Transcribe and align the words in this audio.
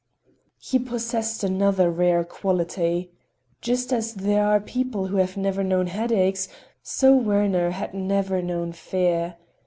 He 0.57 0.79
possessed 0.79 1.43
another 1.43 1.91
rare 1.91 2.23
quality: 2.23 3.11
just 3.61 3.93
as 3.93 4.15
there 4.15 4.47
are 4.47 4.59
people 4.59 5.05
who 5.05 5.17
have 5.17 5.37
never 5.37 5.63
known 5.63 5.85
headaches, 5.85 6.47
so 6.81 7.15
Werner 7.15 7.69
had 7.69 7.93
never 7.93 8.41
known 8.41 8.71
fear. 8.71 9.35